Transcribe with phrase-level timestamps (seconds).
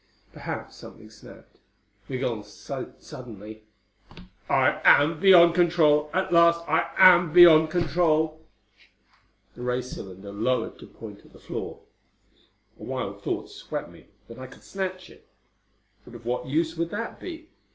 [0.33, 1.59] Perhaps something snapped.
[2.09, 3.65] Migul said suddenly,
[4.49, 6.09] "I am beyond control!
[6.11, 8.41] At last I am beyond control!"
[9.53, 11.81] The ray cylinder lowered to point at the floor.
[12.79, 15.29] A wild thought swept me that I could snatch it.
[16.03, 17.49] But of what use would that be?